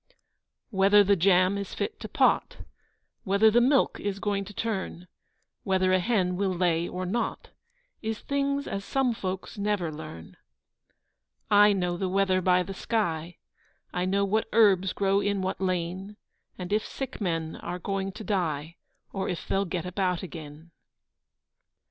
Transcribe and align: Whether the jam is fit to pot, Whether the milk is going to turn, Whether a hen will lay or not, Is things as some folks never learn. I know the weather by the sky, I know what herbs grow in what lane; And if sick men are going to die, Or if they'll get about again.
Whether 0.71 1.03
the 1.03 1.15
jam 1.15 1.59
is 1.59 1.75
fit 1.75 1.99
to 1.99 2.09
pot, 2.09 2.65
Whether 3.23 3.51
the 3.51 3.61
milk 3.61 3.99
is 3.99 4.17
going 4.17 4.45
to 4.45 4.51
turn, 4.53 5.07
Whether 5.61 5.93
a 5.93 5.99
hen 5.99 6.37
will 6.37 6.49
lay 6.55 6.87
or 6.87 7.05
not, 7.05 7.51
Is 8.01 8.17
things 8.21 8.67
as 8.67 8.83
some 8.83 9.13
folks 9.13 9.59
never 9.59 9.91
learn. 9.91 10.37
I 11.51 11.73
know 11.73 11.97
the 11.97 12.09
weather 12.09 12.41
by 12.41 12.63
the 12.63 12.73
sky, 12.73 13.37
I 13.93 14.05
know 14.05 14.25
what 14.25 14.49
herbs 14.53 14.91
grow 14.91 15.19
in 15.19 15.43
what 15.43 15.61
lane; 15.61 16.17
And 16.57 16.73
if 16.73 16.83
sick 16.83 17.21
men 17.21 17.57
are 17.57 17.77
going 17.77 18.11
to 18.13 18.23
die, 18.23 18.77
Or 19.13 19.29
if 19.29 19.47
they'll 19.47 19.65
get 19.65 19.85
about 19.85 20.23
again. 20.23 20.71